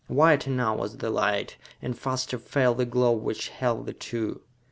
Whiter 0.07 0.49
now 0.49 0.75
was 0.77 0.97
the 0.97 1.11
light, 1.11 1.57
and 1.79 1.95
faster 1.95 2.39
fell 2.39 2.73
the 2.73 2.87
globe 2.87 3.21
which 3.21 3.49
held 3.49 3.85
the 3.85 3.93
two. 3.93 4.41